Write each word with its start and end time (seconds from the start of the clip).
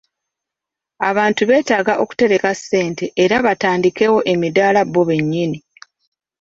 Abantu 1.09 1.41
beetaaga 1.49 1.93
okutereka 2.03 2.49
ssente 2.59 3.05
era 3.23 3.35
batandikewo 3.45 4.19
emidaala 4.33 4.81
bo 4.93 5.01
bennyini. 5.09 5.59